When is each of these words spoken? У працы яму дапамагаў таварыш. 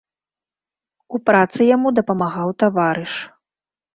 У 1.17 1.19
працы 1.27 1.61
яму 1.75 1.87
дапамагаў 1.99 2.49
таварыш. 2.63 3.13